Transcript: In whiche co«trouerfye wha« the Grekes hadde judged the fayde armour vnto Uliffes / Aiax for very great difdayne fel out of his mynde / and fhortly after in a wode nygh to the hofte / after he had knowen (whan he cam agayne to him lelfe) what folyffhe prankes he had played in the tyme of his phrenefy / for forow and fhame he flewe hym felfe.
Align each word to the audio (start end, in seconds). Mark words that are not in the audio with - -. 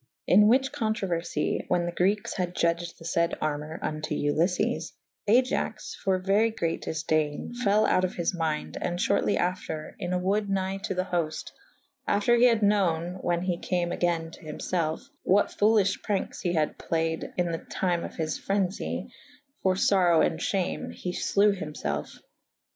In 0.25 0.47
whiche 0.47 0.69
co«trouerfye 0.71 1.67
wha« 1.69 1.85
the 1.85 1.91
Grekes 1.91 2.33
hadde 2.33 2.55
judged 2.55 2.97
the 2.97 3.05
fayde 3.05 3.35
armour 3.39 3.77
vnto 3.83 4.19
Uliffes 4.33 4.93
/ 5.11 5.29
Aiax 5.29 5.95
for 5.95 6.17
very 6.17 6.49
great 6.49 6.81
difdayne 6.83 7.55
fel 7.57 7.85
out 7.85 8.03
of 8.03 8.15
his 8.15 8.33
mynde 8.33 8.77
/ 8.79 8.81
and 8.81 8.97
fhortly 8.97 9.37
after 9.37 9.95
in 9.99 10.11
a 10.11 10.17
wode 10.17 10.49
nygh 10.49 10.81
to 10.81 10.95
the 10.95 11.03
hofte 11.05 11.51
/ 11.83 12.07
after 12.17 12.35
he 12.35 12.45
had 12.45 12.61
knowen 12.61 13.21
(whan 13.23 13.43
he 13.43 13.59
cam 13.59 13.91
agayne 13.91 14.31
to 14.31 14.41
him 14.41 14.57
lelfe) 14.57 15.07
what 15.21 15.49
folyffhe 15.55 16.01
prankes 16.01 16.41
he 16.41 16.53
had 16.53 16.79
played 16.79 17.31
in 17.37 17.51
the 17.51 17.59
tyme 17.69 18.03
of 18.03 18.15
his 18.15 18.39
phrenefy 18.39 19.07
/ 19.35 19.61
for 19.61 19.75
forow 19.75 20.21
and 20.25 20.39
fhame 20.39 20.91
he 20.91 21.11
flewe 21.11 21.55
hym 21.55 21.73
felfe. 21.73 22.19